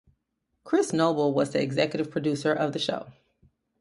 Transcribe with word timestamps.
Kris 0.63 0.93
Noble 0.93 1.31
was 1.31 1.51
the 1.51 1.61
executive 1.61 2.09
producer 2.09 2.51
of 2.51 2.73
the 2.73 2.79
show. 2.79 3.13